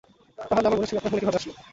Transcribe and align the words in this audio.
তাহলে 0.39 0.67
আমার 0.67 0.73
বোনের 0.73 0.89
ছবি 0.89 0.99
আপনার 0.99 1.11
ফোনে 1.11 1.21
কিভাবে 1.21 1.39
আসল? 1.39 1.51